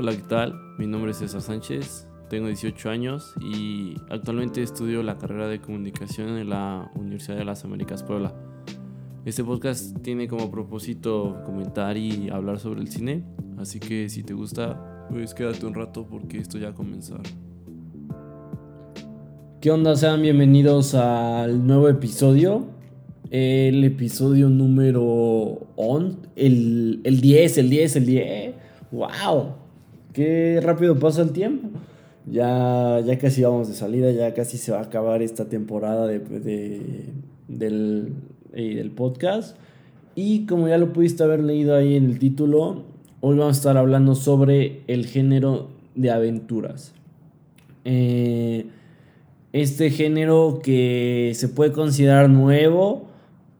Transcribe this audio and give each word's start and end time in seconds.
Hola, 0.00 0.12
¿qué 0.12 0.22
tal? 0.22 0.54
Mi 0.78 0.86
nombre 0.86 1.10
es 1.10 1.16
César 1.16 1.42
Sánchez, 1.42 2.06
tengo 2.30 2.46
18 2.46 2.88
años 2.88 3.34
y 3.40 3.96
actualmente 4.10 4.62
estudio 4.62 5.02
la 5.02 5.18
carrera 5.18 5.48
de 5.48 5.60
comunicación 5.60 6.38
en 6.38 6.50
la 6.50 6.88
Universidad 6.94 7.36
de 7.36 7.44
las 7.44 7.64
Américas 7.64 8.04
Puebla. 8.04 8.32
Este 9.24 9.42
podcast 9.42 10.00
tiene 10.00 10.28
como 10.28 10.52
propósito 10.52 11.42
comentar 11.44 11.96
y 11.96 12.30
hablar 12.30 12.60
sobre 12.60 12.80
el 12.80 12.86
cine, 12.86 13.24
así 13.58 13.80
que 13.80 14.08
si 14.08 14.22
te 14.22 14.34
gusta, 14.34 15.08
pues 15.10 15.34
quédate 15.34 15.66
un 15.66 15.74
rato 15.74 16.06
porque 16.08 16.38
esto 16.38 16.58
ya 16.58 16.68
a 16.68 16.74
comenzar. 16.74 17.22
¿Qué 19.60 19.72
onda? 19.72 19.96
Sean 19.96 20.22
bienvenidos 20.22 20.94
al 20.94 21.66
nuevo 21.66 21.88
episodio. 21.88 22.68
El 23.32 23.82
episodio 23.82 24.48
número 24.48 25.66
11, 25.74 26.18
el, 26.36 27.00
el 27.02 27.20
10, 27.20 27.58
el 27.58 27.70
10, 27.70 27.96
el 27.96 28.06
10. 28.06 28.54
¡Wow! 28.92 29.57
Qué 30.18 30.60
rápido 30.60 30.98
pasa 30.98 31.22
el 31.22 31.30
tiempo. 31.30 31.68
Ya, 32.26 32.98
ya 33.06 33.16
casi 33.20 33.44
vamos 33.44 33.68
de 33.68 33.74
salida, 33.74 34.10
ya 34.10 34.34
casi 34.34 34.58
se 34.58 34.72
va 34.72 34.80
a 34.80 34.82
acabar 34.82 35.22
esta 35.22 35.44
temporada 35.44 36.08
de, 36.08 36.18
del, 37.46 38.14
del 38.52 38.90
podcast. 38.90 39.56
Y 40.16 40.44
como 40.46 40.66
ya 40.66 40.76
lo 40.76 40.92
pudiste 40.92 41.22
haber 41.22 41.44
leído 41.44 41.76
ahí 41.76 41.94
en 41.94 42.06
el 42.06 42.18
título, 42.18 42.82
hoy 43.20 43.38
vamos 43.38 43.54
a 43.54 43.58
estar 43.60 43.76
hablando 43.76 44.16
sobre 44.16 44.80
el 44.88 45.06
género 45.06 45.68
de 45.94 46.10
aventuras. 46.10 46.94
Eh, 47.84 48.66
este 49.52 49.90
género 49.90 50.58
que 50.64 51.30
se 51.36 51.46
puede 51.46 51.70
considerar 51.70 52.28
nuevo 52.28 53.06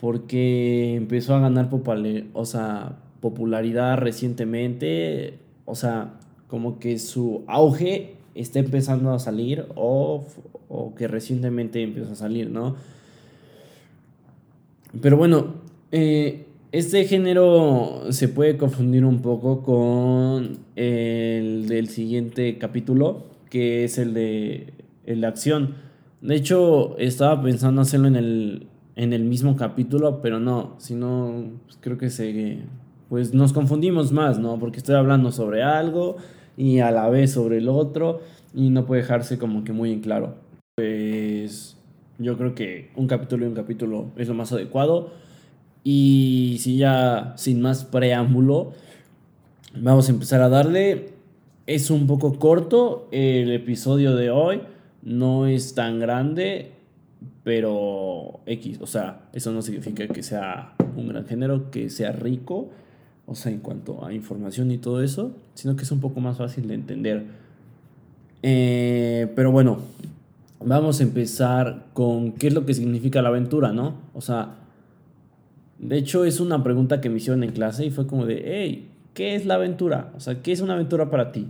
porque 0.01 0.97
empezó 0.97 1.37
a 1.37 1.39
ganar 1.39 1.71
popularidad 1.71 3.99
recientemente. 3.99 5.39
O 5.65 5.77
sea, 5.77 6.19
como 6.49 6.79
que 6.79 6.99
su 6.99 7.45
auge 7.47 8.15
está 8.35 8.59
empezando 8.59 9.13
a 9.13 9.19
salir 9.19 9.67
o, 9.77 10.25
que 10.97 11.07
recientemente 11.07 11.83
empezó 11.83 12.13
a 12.13 12.17
salir, 12.17 12.51
¿no? 12.51 12.77
Pero 15.01 15.17
bueno, 15.17 15.55
eh, 15.93 16.47
este 16.73 17.05
género 17.05 18.07
se 18.11 18.29
puede 18.29 18.57
confundir 18.57 19.05
un 19.05 19.21
poco 19.21 19.63
con 19.63 20.59
el 20.77 21.69
del 21.69 21.89
siguiente 21.89 22.59
capítulo, 22.59 23.25
que 23.51 23.85
es 23.85 23.99
el 23.99 24.15
de, 24.15 24.73
el 25.07 25.21
de 25.21 25.27
acción. 25.27 25.75
De 26.21 26.35
hecho, 26.35 26.97
estaba 26.99 27.43
pensando 27.43 27.83
hacerlo 27.83 28.09
en 28.09 28.17
el, 28.17 28.67
en 28.97 29.13
el 29.13 29.25
mismo 29.25 29.57
capítulo, 29.57 30.21
pero 30.21 30.41
no, 30.41 30.75
sino 30.79 31.45
pues, 31.67 31.79
creo 31.81 31.99
que 31.99 32.11
se 32.11 32.59
pues 33.09 33.33
nos 33.33 33.55
confundimos 33.55 34.13
más, 34.13 34.39
¿no? 34.39 34.59
Porque 34.59 34.79
estoy 34.79 34.95
hablando 34.95 35.33
sobre 35.33 35.63
algo 35.63 36.17
y 36.59 36.81
a 36.81 36.91
la 36.91 37.09
vez 37.09 37.31
sobre 37.33 37.59
el 37.59 37.69
otro 37.69 38.21
y 38.53 38.71
no 38.71 38.85
puede 38.85 39.03
dejarse 39.03 39.39
como 39.39 39.63
que 39.63 39.73
muy 39.73 39.93
en 39.93 40.01
claro. 40.01 40.35
Pues 40.75 41.77
yo 42.19 42.37
creo 42.37 42.57
que 42.57 42.91
un 42.97 43.07
capítulo 43.07 43.45
y 43.47 43.49
un 43.49 43.55
capítulo 43.55 44.11
es 44.17 44.27
lo 44.27 44.35
más 44.35 44.53
adecuado. 44.53 45.13
Y 45.85 46.57
si 46.59 46.77
ya 46.77 47.35
sin 47.37 47.61
más 47.61 47.85
preámbulo, 47.85 48.73
vamos 49.81 50.09
a 50.09 50.13
empezar 50.13 50.43
a 50.43 50.49
darle. 50.49 51.11
Es 51.67 51.91
un 51.93 52.09
poco 52.09 52.41
corto 52.41 53.09
el 53.13 53.53
episodio 53.53 54.17
de 54.17 54.31
hoy, 54.31 54.63
no 55.03 55.47
es 55.47 55.75
tan 55.75 56.01
grande, 56.01 56.73
pero 57.45 58.41
X, 58.47 58.79
o 58.81 58.87
sea, 58.87 59.29
eso 59.33 59.53
no 59.53 59.63
significa 59.63 60.09
que 60.09 60.25
sea 60.25 60.75
un 60.97 61.09
gran 61.09 61.25
género, 61.25 61.71
que 61.71 61.89
sea 61.89 62.11
rico 62.11 62.71
o 63.29 63.35
sea, 63.35 63.53
en 63.53 63.61
cuanto 63.61 64.05
a 64.05 64.13
información 64.15 64.71
y 64.73 64.79
todo 64.79 65.03
eso, 65.03 65.33
sino 65.55 65.77
que 65.77 65.83
es 65.83 65.93
un 65.93 66.01
poco 66.01 66.21
más 66.21 66.39
fácil 66.39 66.67
de 66.67 66.75
entender. 66.75 67.27
Eh, 68.43 69.31
pero 69.37 69.53
bueno, 69.53 69.79
vamos 70.65 71.01
a 71.01 71.03
empezar 71.03 71.85
con 71.93 72.33
qué 72.33 72.49
es 72.49 72.55
lo 72.55 72.65
que 72.65 72.73
significa 72.73 73.21
la 73.21 73.29
aventura, 73.29 73.73
¿no? 73.73 73.97
O 74.15 74.23
sea, 74.23 74.57
de 75.79 75.99
hecho 75.99 76.25
es 76.25 76.41
una 76.41 76.65
pregunta 76.65 77.03
que 77.03 77.11
me 77.11 77.19
hicieron 77.19 77.45
en 77.45 77.53
clase 77.53 77.85
y 77.85 77.91
fue 77.91 78.07
como 78.07 78.25
de, 78.25 78.43
hey, 78.47 78.89
¿qué 79.13 79.35
es 79.35 79.45
la 79.45 79.55
aventura? 79.55 80.11
O 80.17 80.21
sea, 80.21 80.43
¿qué 80.43 80.53
es 80.53 80.63
una 80.63 80.73
aventura 80.73 81.11
para 81.11 81.31
ti? 81.31 81.49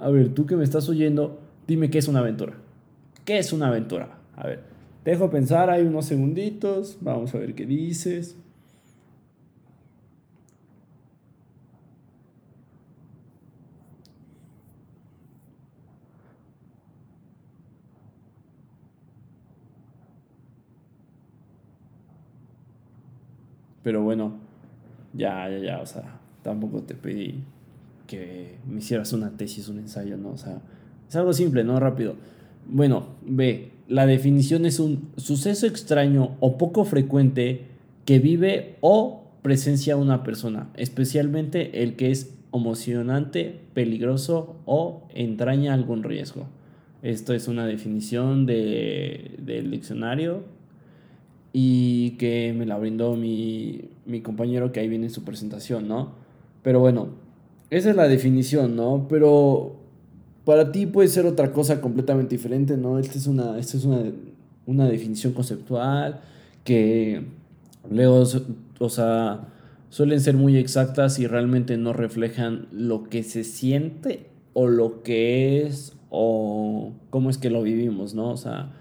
A 0.00 0.10
ver, 0.10 0.30
tú 0.30 0.44
que 0.44 0.56
me 0.56 0.64
estás 0.64 0.88
oyendo, 0.88 1.38
dime 1.68 1.88
qué 1.88 1.98
es 1.98 2.08
una 2.08 2.18
aventura. 2.18 2.54
¿Qué 3.24 3.38
es 3.38 3.52
una 3.52 3.68
aventura? 3.68 4.18
A 4.34 4.48
ver, 4.48 4.60
dejo 5.04 5.30
pensar, 5.30 5.70
hay 5.70 5.82
unos 5.82 6.06
segunditos, 6.06 6.98
vamos 7.00 7.32
a 7.32 7.38
ver 7.38 7.54
qué 7.54 7.64
dices. 7.64 8.36
Pero 23.86 24.02
bueno, 24.02 24.32
ya, 25.14 25.48
ya, 25.48 25.58
ya, 25.58 25.80
o 25.80 25.86
sea, 25.86 26.18
tampoco 26.42 26.82
te 26.82 26.96
pedí 26.96 27.44
que 28.08 28.56
me 28.68 28.80
hicieras 28.80 29.12
una 29.12 29.36
tesis, 29.36 29.68
un 29.68 29.78
ensayo, 29.78 30.16
¿no? 30.16 30.30
O 30.30 30.36
sea, 30.36 30.60
es 31.08 31.14
algo 31.14 31.32
simple, 31.32 31.62
¿no? 31.62 31.78
Rápido. 31.78 32.16
Bueno, 32.66 33.06
ve, 33.24 33.70
la 33.86 34.06
definición 34.06 34.66
es 34.66 34.80
un 34.80 35.10
suceso 35.16 35.68
extraño 35.68 36.32
o 36.40 36.58
poco 36.58 36.84
frecuente 36.84 37.66
que 38.04 38.18
vive 38.18 38.74
o 38.80 39.22
presencia 39.42 39.96
una 39.96 40.24
persona, 40.24 40.68
especialmente 40.74 41.84
el 41.84 41.94
que 41.94 42.10
es 42.10 42.34
emocionante, 42.52 43.60
peligroso 43.72 44.56
o 44.66 45.06
entraña 45.14 45.74
algún 45.74 46.02
riesgo. 46.02 46.48
Esto 47.02 47.34
es 47.34 47.46
una 47.46 47.68
definición 47.68 48.46
de, 48.46 49.36
del 49.38 49.70
diccionario 49.70 50.55
y 51.58 52.10
que 52.18 52.54
me 52.54 52.66
la 52.66 52.76
brindó 52.76 53.16
mi, 53.16 53.88
compañero 54.22 54.72
que 54.72 54.80
ahí 54.80 54.88
viene 54.88 55.06
en 55.06 55.10
su 55.10 55.24
presentación, 55.24 55.88
¿no? 55.88 56.12
Pero 56.62 56.80
bueno, 56.80 57.08
esa 57.70 57.88
es 57.88 57.96
la 57.96 58.08
definición, 58.08 58.76
¿no? 58.76 59.06
Pero 59.08 59.74
para 60.44 60.70
ti 60.70 60.84
puede 60.84 61.08
ser 61.08 61.24
otra 61.24 61.52
cosa 61.52 61.80
completamente 61.80 62.34
diferente, 62.34 62.76
¿no? 62.76 62.98
Esta 62.98 63.16
es 63.16 63.26
una, 63.26 63.58
esta 63.58 63.78
es 63.78 63.86
una, 63.86 64.84
definición 64.86 65.32
conceptual 65.32 66.20
que 66.62 67.24
luego, 67.90 68.24
o 68.78 68.88
sea, 68.90 69.48
suelen 69.88 70.20
ser 70.20 70.36
muy 70.36 70.58
exactas 70.58 71.18
y 71.18 71.26
realmente 71.26 71.78
no 71.78 71.94
reflejan 71.94 72.66
lo 72.70 73.04
que 73.04 73.22
se 73.22 73.44
siente 73.44 74.26
o 74.52 74.66
lo 74.66 75.02
que 75.02 75.62
es 75.62 75.96
o 76.10 76.92
cómo 77.08 77.30
es 77.30 77.38
que 77.38 77.48
lo 77.48 77.62
vivimos, 77.62 78.12
¿no? 78.12 78.28
O 78.28 78.36
sea, 78.36 78.74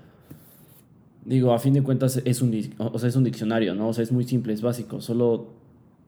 digo, 1.25 1.53
a 1.53 1.59
fin 1.59 1.73
de 1.73 1.83
cuentas 1.83 2.21
es 2.23 2.41
un, 2.41 2.57
o 2.77 2.99
sea, 2.99 3.09
es 3.09 3.15
un 3.15 3.23
diccionario, 3.23 3.75
¿no? 3.75 3.89
O 3.89 3.93
sea, 3.93 4.03
es 4.03 4.11
muy 4.11 4.23
simple, 4.23 4.53
es 4.53 4.61
básico, 4.61 5.01
solo 5.01 5.47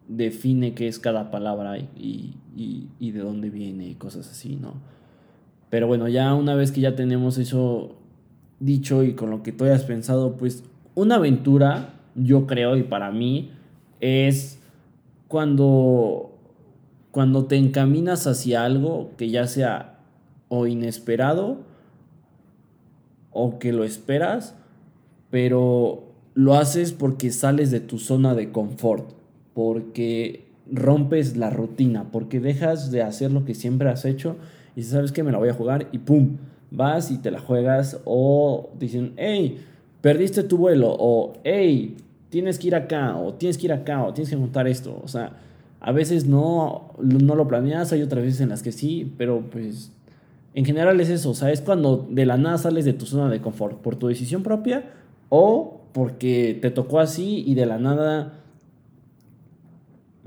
define 0.07 0.73
qué 0.73 0.87
es 0.87 0.99
cada 0.99 1.31
palabra 1.31 1.77
y, 1.77 2.35
y, 2.55 3.11
de 3.11 3.19
dónde 3.19 3.49
viene 3.49 3.89
y 3.89 3.95
cosas 3.95 4.29
así, 4.29 4.55
¿no? 4.55 4.75
Pero 5.69 5.87
bueno, 5.87 6.07
ya 6.07 6.33
una 6.33 6.55
vez 6.55 6.71
que 6.71 6.79
ya 6.79 6.95
tenemos 6.95 7.37
eso 7.37 7.95
dicho 8.59 9.03
y 9.03 9.13
con 9.13 9.29
lo 9.31 9.43
que 9.43 9.51
tú 9.51 9.65
hayas 9.65 9.83
pensado, 9.83 10.37
pues 10.37 10.63
una 10.95 11.15
aventura, 11.15 11.93
yo 12.15 12.47
creo, 12.47 12.77
y 12.77 12.83
para 12.83 13.11
mí, 13.11 13.51
es 13.99 14.59
cuando, 15.27 16.31
cuando 17.11 17.45
te 17.45 17.57
encaminas 17.57 18.27
hacia 18.27 18.63
algo 18.63 19.11
que 19.17 19.29
ya 19.29 19.47
sea 19.47 19.99
o 20.47 20.67
inesperado 20.67 21.57
o 23.31 23.59
que 23.59 23.73
lo 23.73 23.83
esperas 23.83 24.55
pero 25.29 26.03
lo 26.33 26.55
haces 26.55 26.91
porque 26.91 27.31
sales 27.31 27.71
de 27.71 27.79
tu 27.79 27.97
zona 27.97 28.35
de 28.35 28.51
confort, 28.51 29.11
porque 29.53 30.45
rompes 30.71 31.37
la 31.37 31.49
rutina, 31.49 32.05
porque 32.11 32.39
dejas 32.39 32.91
de 32.91 33.01
hacer 33.01 33.31
lo 33.31 33.45
que 33.45 33.55
siempre 33.55 33.89
has 33.89 34.05
hecho 34.05 34.35
y 34.75 34.83
sabes 34.83 35.11
que 35.11 35.23
me 35.23 35.31
la 35.31 35.37
voy 35.37 35.49
a 35.49 35.53
jugar 35.53 35.87
y 35.91 35.99
pum, 35.99 36.37
vas 36.69 37.09
y 37.11 37.17
te 37.17 37.31
la 37.31 37.39
juegas 37.39 37.99
o 38.05 38.69
dicen, 38.79 39.13
hey, 39.17 39.57
perdiste 40.01 40.43
tu 40.43 40.57
vuelo 40.57 40.95
o 40.99 41.33
hey, 41.43 41.97
tienes 42.29 42.59
que 42.59 42.67
ir 42.67 42.75
acá 42.75 43.17
o 43.17 43.33
tienes 43.33 43.57
que 43.57 43.65
ir 43.65 43.73
acá 43.73 44.03
o 44.03 44.13
tienes 44.13 44.29
que 44.29 44.37
montar 44.37 44.67
esto, 44.67 44.99
o 45.03 45.07
sea, 45.07 45.31
a 45.79 45.91
veces 45.91 46.25
no, 46.25 46.93
no 46.99 47.35
lo 47.35 47.47
planeas, 47.47 47.93
hay 47.93 48.01
otras 48.01 48.23
veces 48.23 48.41
en 48.41 48.49
las 48.49 48.61
que 48.61 48.71
sí, 48.71 49.11
pero 49.17 49.41
pues 49.49 49.91
en 50.53 50.65
general 50.65 50.99
es 50.99 51.09
eso, 51.09 51.31
o 51.31 51.35
sea, 51.35 51.51
es 51.51 51.61
cuando 51.61 52.07
de 52.09 52.25
la 52.25 52.37
nada 52.37 52.57
sales 52.57 52.85
de 52.85 52.93
tu 52.93 53.05
zona 53.05 53.29
de 53.29 53.41
confort 53.41 53.77
por 53.81 53.95
tu 53.95 54.07
decisión 54.07 54.43
propia 54.43 54.85
o 55.29 55.81
porque 55.93 56.57
te 56.61 56.71
tocó 56.71 56.99
así 56.99 57.43
y 57.45 57.55
de 57.55 57.65
la 57.65 57.77
nada 57.77 58.43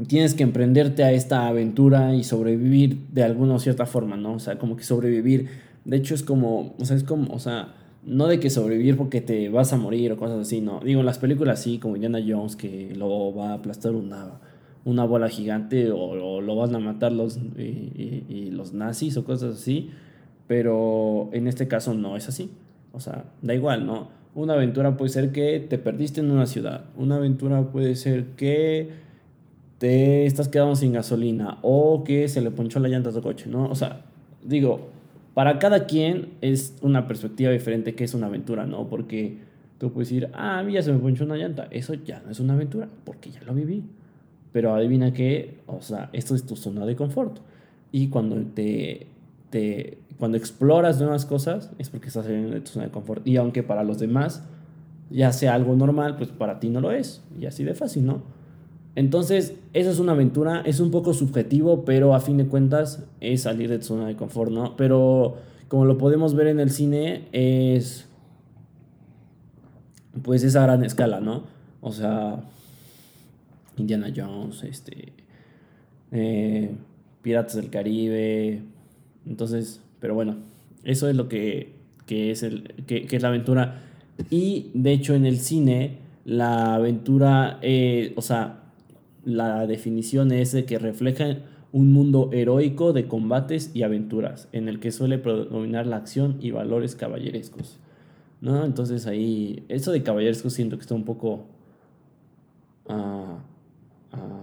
tienes 0.06 0.34
que 0.34 0.42
emprenderte 0.42 1.04
a 1.04 1.12
esta 1.12 1.46
aventura 1.46 2.14
y 2.14 2.24
sobrevivir 2.24 3.06
de 3.12 3.22
alguna 3.22 3.54
o 3.54 3.58
cierta 3.58 3.86
forma, 3.86 4.16
¿no? 4.16 4.34
O 4.34 4.38
sea, 4.38 4.58
como 4.58 4.76
que 4.76 4.82
sobrevivir. 4.82 5.48
De 5.84 5.96
hecho, 5.96 6.14
es 6.14 6.22
como, 6.22 6.74
o 6.78 6.84
sea, 6.84 6.96
es 6.96 7.04
como, 7.04 7.32
o 7.32 7.38
sea, 7.38 7.74
no 8.04 8.26
de 8.26 8.40
que 8.40 8.50
sobrevivir 8.50 8.96
porque 8.96 9.20
te 9.20 9.48
vas 9.48 9.72
a 9.72 9.76
morir 9.76 10.12
o 10.12 10.16
cosas 10.16 10.40
así, 10.40 10.60
no. 10.60 10.80
Digo, 10.80 11.00
en 11.00 11.06
las 11.06 11.18
películas 11.18 11.60
sí, 11.60 11.78
como 11.78 11.96
Indiana 11.96 12.20
Jones, 12.26 12.56
que 12.56 12.94
lo 12.96 13.34
va 13.34 13.50
a 13.50 13.54
aplastar 13.54 13.92
una, 13.92 14.40
una 14.84 15.04
bola 15.04 15.28
gigante 15.28 15.90
o, 15.90 16.40
lo 16.40 16.56
van 16.56 16.74
a 16.74 16.78
matar 16.78 17.12
los, 17.12 17.38
y, 17.58 18.50
los 18.50 18.72
nazis 18.72 19.16
o 19.16 19.24
cosas 19.24 19.56
así, 19.56 19.90
pero 20.46 21.30
en 21.32 21.46
este 21.46 21.68
caso 21.68 21.94
no 21.94 22.16
es 22.16 22.28
así. 22.28 22.50
O 22.92 23.00
sea, 23.00 23.24
da 23.42 23.54
igual, 23.54 23.86
¿no? 23.86 24.08
Una 24.34 24.54
aventura 24.54 24.96
puede 24.96 25.10
ser 25.10 25.32
que 25.32 25.58
te 25.60 25.78
perdiste 25.78 26.20
en 26.20 26.30
una 26.30 26.46
ciudad, 26.46 26.84
una 26.96 27.16
aventura 27.16 27.62
puede 27.62 27.96
ser 27.96 28.26
que 28.36 28.90
te 29.78 30.26
estás 30.26 30.48
quedando 30.48 30.76
sin 30.76 30.92
gasolina 30.92 31.58
o 31.62 32.04
que 32.04 32.28
se 32.28 32.40
le 32.40 32.50
ponchó 32.50 32.78
la 32.80 32.88
llanta 32.88 33.10
a 33.10 33.12
tu 33.12 33.22
coche, 33.22 33.46
¿no? 33.48 33.68
O 33.68 33.74
sea, 33.74 34.02
digo, 34.44 34.90
para 35.34 35.58
cada 35.58 35.86
quien 35.86 36.34
es 36.42 36.76
una 36.82 37.06
perspectiva 37.06 37.50
diferente 37.50 37.94
que 37.94 38.04
es 38.04 38.14
una 38.14 38.26
aventura, 38.26 38.66
¿no? 38.66 38.88
Porque 38.88 39.38
tú 39.78 39.90
puedes 39.90 40.10
decir, 40.10 40.28
ah, 40.34 40.58
a 40.58 40.62
mí 40.62 40.74
ya 40.74 40.82
se 40.82 40.92
me 40.92 40.98
ponchó 40.98 41.24
una 41.24 41.36
llanta. 41.36 41.66
Eso 41.70 41.94
ya 41.94 42.20
no 42.24 42.30
es 42.30 42.40
una 42.40 42.52
aventura, 42.52 42.88
porque 43.04 43.30
ya 43.30 43.42
lo 43.44 43.54
viví. 43.54 43.82
Pero 44.52 44.74
adivina 44.74 45.14
que, 45.14 45.60
o 45.66 45.80
sea, 45.80 46.10
esto 46.12 46.34
es 46.34 46.44
tu 46.44 46.56
zona 46.56 46.84
de 46.84 46.94
confort. 46.94 47.38
Y 47.90 48.08
cuando 48.08 48.36
te, 48.52 49.06
te 49.48 49.98
cuando 50.20 50.36
exploras 50.36 51.00
nuevas 51.00 51.24
cosas, 51.24 51.70
es 51.78 51.88
porque 51.90 52.08
estás 52.08 52.26
en 52.26 52.62
tu 52.62 52.70
zona 52.70 52.84
de 52.84 52.92
confort. 52.92 53.26
Y 53.26 53.38
aunque 53.38 53.64
para 53.64 53.82
los 53.82 53.98
demás 53.98 54.44
ya 55.10 55.32
sea 55.32 55.54
algo 55.54 55.74
normal, 55.74 56.16
pues 56.16 56.28
para 56.28 56.60
ti 56.60 56.68
no 56.68 56.80
lo 56.80 56.92
es. 56.92 57.24
Y 57.40 57.46
así 57.46 57.64
de 57.64 57.74
fácil, 57.74 58.06
¿no? 58.06 58.22
Entonces, 58.94 59.54
eso 59.72 59.90
es 59.90 59.98
una 59.98 60.12
aventura, 60.12 60.62
es 60.64 60.78
un 60.78 60.90
poco 60.90 61.14
subjetivo, 61.14 61.84
pero 61.84 62.14
a 62.14 62.20
fin 62.20 62.36
de 62.36 62.46
cuentas 62.46 63.02
es 63.20 63.42
salir 63.42 63.70
de 63.70 63.78
tu 63.78 63.86
zona 63.86 64.06
de 64.06 64.14
confort, 64.14 64.52
¿no? 64.52 64.76
Pero 64.76 65.38
como 65.68 65.86
lo 65.86 65.96
podemos 65.96 66.34
ver 66.34 66.48
en 66.48 66.60
el 66.60 66.70
cine, 66.70 67.26
es 67.32 68.06
pues 70.22 70.44
esa 70.44 70.62
gran 70.62 70.84
escala, 70.84 71.20
¿no? 71.20 71.44
O 71.80 71.92
sea, 71.92 72.44
Indiana 73.78 74.12
Jones, 74.14 74.64
este, 74.64 75.14
eh, 76.12 76.74
Piratas 77.22 77.56
del 77.56 77.70
Caribe, 77.70 78.62
entonces, 79.26 79.80
pero 80.00 80.14
bueno, 80.14 80.36
eso 80.84 81.08
es 81.08 81.16
lo 81.16 81.28
que, 81.28 81.74
es, 82.08 82.42
el, 82.42 82.74
que, 82.86 83.06
es 83.08 83.22
la 83.22 83.28
aventura. 83.28 83.82
Y 84.30 84.70
de 84.74 84.92
hecho 84.92 85.14
en 85.14 85.26
el 85.26 85.38
cine, 85.38 85.98
la 86.24 86.74
aventura, 86.74 87.58
eh, 87.62 88.12
o 88.16 88.22
sea, 88.22 88.64
la 89.24 89.66
definición 89.66 90.32
es 90.32 90.52
de 90.52 90.64
que 90.64 90.78
refleja 90.78 91.38
un 91.72 91.92
mundo 91.92 92.30
heroico 92.32 92.92
de 92.92 93.06
combates 93.06 93.70
y 93.74 93.82
aventuras, 93.82 94.48
en 94.52 94.68
el 94.68 94.80
que 94.80 94.90
suele 94.90 95.18
predominar 95.18 95.86
la 95.86 95.96
acción 95.96 96.36
y 96.40 96.50
valores 96.50 96.96
caballerescos. 96.96 97.78
¿no? 98.40 98.64
Entonces 98.64 99.06
ahí, 99.06 99.64
eso 99.68 99.92
de 99.92 100.02
caballeresco 100.02 100.50
siento 100.50 100.76
que 100.76 100.82
está 100.82 100.94
un 100.94 101.04
poco 101.04 101.44
ah, 102.88 103.38
ah, 104.12 104.42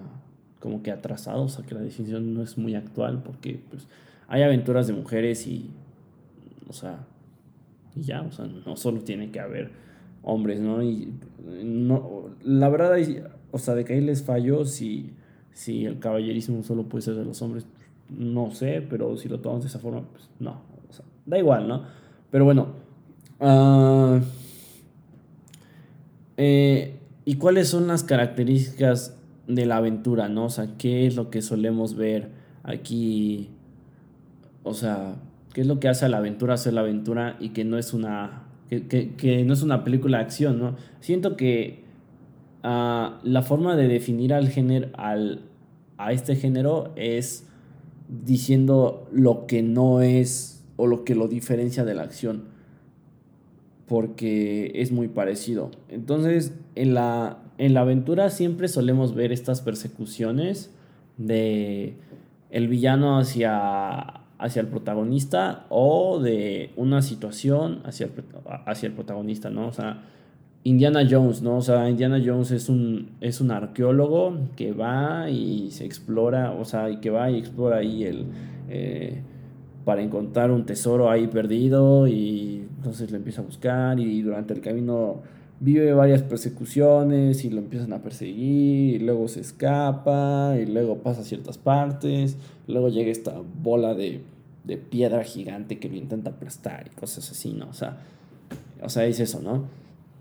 como 0.60 0.83
que 0.83 0.92
atrasado, 0.92 1.44
o 1.44 1.50
sea 1.50 1.65
que 1.65 1.75
la 1.75 1.81
definición 1.81 2.33
no 2.33 2.44
es 2.44 2.57
muy 2.57 2.75
actual 2.75 3.21
porque 3.24 3.60
pues 3.69 3.88
hay 4.27 4.44
aventuras 4.44 4.88
de 4.88 4.94
mujeres 4.94 5.47
y, 5.47 5.69
o 6.68 6.74
sea, 6.74 7.06
y 7.95 8.01
ya, 8.01 8.21
o 8.21 8.31
sea, 8.31 8.45
no 8.45 8.75
solo 8.75 9.01
tiene 9.01 9.31
que 9.31 9.39
haber 9.39 9.71
hombres, 10.24 10.59
¿no? 10.59 10.83
Y 10.83 11.13
no, 11.63 12.29
la 12.44 12.69
verdad, 12.69 12.97
o 13.51 13.57
sea, 13.57 13.75
de 13.75 13.85
que 13.85 13.94
ahí 13.94 14.01
les 14.01 14.24
falló 14.24 14.65
si, 14.65 15.13
si 15.53 15.85
el 15.85 16.00
caballerismo 16.00 16.63
solo 16.63 16.83
puede 16.83 17.03
ser 17.03 17.15
de 17.15 17.25
los 17.25 17.41
hombres, 17.41 17.65
no 18.09 18.51
sé, 18.51 18.85
pero 18.89 19.18
si 19.18 19.29
lo 19.29 19.39
tomamos 19.39 19.63
de 19.63 19.69
esa 19.69 19.79
forma, 19.79 20.01
pues 20.01 20.29
no, 20.39 20.62
o 20.89 20.94
sea, 20.94 21.06
da 21.25 21.38
igual, 21.38 21.68
¿no? 21.68 21.83
Pero 22.29 22.45
bueno, 22.45 22.88
Ah, 23.39 24.19
eh, 26.38 27.00
¿Y 27.25 27.35
cuáles 27.35 27.69
son 27.69 27.88
las 27.88 28.03
características 28.03 29.15
de 29.47 29.65
la 29.65 29.77
aventura, 29.77 30.29
no? 30.29 30.45
O 30.45 30.50
sea, 30.50 30.77
¿qué 30.77 31.06
es 31.06 31.15
lo 31.15 31.29
que 31.29 31.41
solemos 31.41 31.95
ver 31.95 32.29
aquí? 32.63 33.50
O 34.67 34.73
sea, 34.73 35.15
¿qué 35.53 35.61
es 35.61 35.67
lo 35.67 35.79
que 35.79 35.87
hace 35.87 36.05
a 36.05 36.09
la 36.09 36.17
aventura 36.17 36.57
ser 36.57 36.73
la 36.73 36.81
aventura 36.81 37.37
y 37.39 37.49
que 37.49 37.63
no 37.63 37.77
es 37.77 37.93
una, 37.93 38.43
que, 38.69 39.43
no 39.45 39.53
es 39.53 39.63
una 39.63 39.83
película 39.83 40.19
de 40.19 40.23
acción, 40.25 40.59
¿no? 40.59 40.75
Siento 40.99 41.35
que 41.37 41.83
ah, 42.63 43.19
la 43.23 43.41
forma 43.41 43.75
de 43.75 43.87
definir 43.87 44.33
al 44.33 44.49
género, 44.49 44.89
al, 44.93 45.41
a 45.97 46.11
este 46.11 46.35
género 46.35 46.91
es 46.95 47.47
diciendo 48.07 49.07
lo 49.11 49.47
que 49.47 49.63
no 49.63 50.01
es 50.01 50.63
o 50.75 50.87
lo 50.87 51.03
que 51.03 51.15
lo 51.15 51.27
diferencia 51.27 51.83
de 51.85 51.95
la 51.95 52.03
acción 52.03 52.57
porque 53.87 54.73
es 54.75 54.91
muy 54.91 55.07
parecido. 55.07 55.71
Entonces, 55.89 56.53
en 56.75 56.93
la, 56.93 57.39
en 57.57 57.73
la 57.73 57.81
aventura 57.81 58.29
siempre 58.29 58.67
solemos 58.67 59.15
ver 59.15 59.31
estas 59.31 59.61
persecuciones 59.61 60.71
de 61.17 61.95
el 62.49 62.67
villano 62.67 63.17
hacia, 63.17 64.16
hacia 64.39 64.62
el 64.62 64.68
protagonista 64.68 65.66
o 65.69 66.19
de 66.19 66.72
una 66.75 67.01
situación 67.01 67.81
hacia 67.86 68.06
el, 68.06 68.12
hacia 68.66 68.88
el 68.88 68.94
protagonista, 68.94 69.50
¿no? 69.50 69.68
O 69.68 69.72
sea, 69.72 70.04
Indiana 70.63 71.07
Jones, 71.10 71.42
¿no? 71.42 71.57
O 71.57 71.62
sea, 71.62 71.89
Indiana 71.89 72.22
Jones 72.24 72.51
es 72.51 72.69
un, 72.69 73.12
es 73.22 73.42
un 73.42 73.51
arqueólogo 73.51 74.38
que 74.56 74.74
va 74.74 75.30
y 75.30 75.72
se 75.72 75.86
explora, 75.86 76.51
o 76.51 76.66
sea, 76.66 77.00
que 77.00 77.10
va 77.10 77.31
y 77.31 77.38
explora 77.38 77.78
ahí 77.78 78.04
el... 78.04 78.25
Eh, 78.69 79.22
para 79.86 80.01
encontrar 80.01 80.51
un 80.51 80.66
tesoro 80.66 81.10
ahí 81.10 81.28
perdido 81.28 82.07
y 82.07 82.68
entonces 82.75 83.10
lo 83.10 83.16
empieza 83.16 83.39
a 83.39 83.45
buscar 83.45 83.98
y 83.98 84.22
durante 84.22 84.54
el 84.54 84.60
camino 84.60 85.22
vive 85.59 85.92
varias 85.94 86.21
persecuciones 86.21 87.44
y 87.44 87.50
lo 87.50 87.59
empiezan 87.59 87.94
a 87.94 88.01
perseguir 88.01 88.95
y 88.95 89.00
luego 89.00 89.27
se 89.27 89.42
escapa 89.42 90.56
y 90.62 90.65
luego 90.65 91.00
pasa 91.00 91.21
a 91.21 91.24
ciertas 91.24 91.57
partes, 91.57 92.38
luego 92.68 92.89
llega 92.89 93.12
esta 93.12 93.33
bola 93.62 93.94
de, 93.94 94.21
piedra 94.89 95.24
gigante 95.24 95.80
que 95.80 95.88
lo 95.88 95.95
intenta 95.95 96.31
aplastar 96.31 96.88
y 96.92 97.00
cosas 97.00 97.31
así, 97.31 97.54
¿no? 97.54 97.69
O 97.69 97.74
sea, 97.74 98.00
o 98.81 98.89
sea 98.89 99.06
es 99.06 99.19
eso, 99.21 99.42
¿no? 99.42 99.63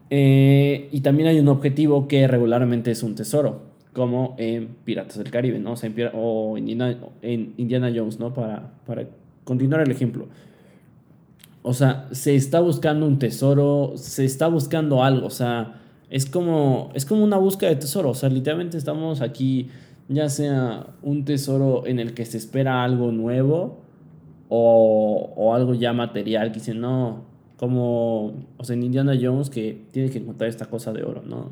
Eh, 0.08 0.88
y 0.92 1.00
también 1.00 1.28
hay 1.28 1.40
un 1.40 1.48
objetivo 1.48 2.06
que 2.06 2.28
regularmente 2.28 2.92
es 2.92 3.02
un 3.02 3.16
tesoro, 3.16 3.62
como 3.92 4.36
en 4.38 4.68
Piratas 4.84 5.18
del 5.18 5.32
Caribe, 5.32 5.58
¿no? 5.58 5.72
O, 5.72 5.76
sea, 5.76 5.90
en, 5.90 6.10
o 6.14 6.56
en, 6.56 7.54
Indiana, 7.56 7.92
Jones, 7.92 8.20
¿no? 8.20 8.32
Para, 8.32 8.70
para 8.86 9.04
continuar 9.42 9.80
el 9.80 9.90
ejemplo. 9.90 10.28
O 11.68 11.72
sea, 11.72 12.06
se 12.12 12.36
está 12.36 12.60
buscando 12.60 13.08
un 13.08 13.18
tesoro, 13.18 13.94
se 13.96 14.24
está 14.24 14.46
buscando 14.46 15.02
algo, 15.02 15.26
o 15.26 15.30
sea, 15.30 15.80
es 16.08 16.24
como, 16.24 16.92
es 16.94 17.04
como 17.04 17.24
una 17.24 17.38
búsqueda 17.38 17.70
de 17.70 17.74
tesoro, 17.74 18.10
o 18.10 18.14
sea, 18.14 18.28
literalmente 18.28 18.78
estamos 18.78 19.20
aquí, 19.20 19.68
ya 20.08 20.28
sea 20.28 20.86
un 21.02 21.24
tesoro 21.24 21.84
en 21.84 21.98
el 21.98 22.14
que 22.14 22.24
se 22.24 22.38
espera 22.38 22.84
algo 22.84 23.10
nuevo 23.10 23.80
o, 24.48 25.32
o 25.34 25.54
algo 25.56 25.74
ya 25.74 25.92
material, 25.92 26.52
que 26.52 26.60
dice, 26.60 26.72
no, 26.72 27.24
como, 27.56 28.26
o 28.58 28.62
sea, 28.62 28.76
en 28.76 28.84
Indiana 28.84 29.14
Jones 29.20 29.50
que 29.50 29.86
tiene 29.90 30.08
que 30.10 30.18
encontrar 30.18 30.48
esta 30.48 30.66
cosa 30.66 30.92
de 30.92 31.02
oro, 31.02 31.24
¿no? 31.26 31.50